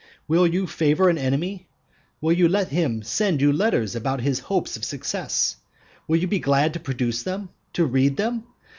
[0.27, 1.67] Will you favour an enemy?
[2.21, 5.57] Will you let him send you letters about his hopes of success?
[6.07, 7.49] Will you be glad to produce them?
[7.73, 8.45] to read them?